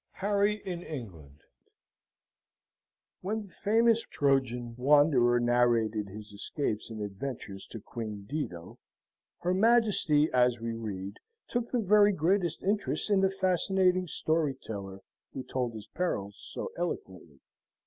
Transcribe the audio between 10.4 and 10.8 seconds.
we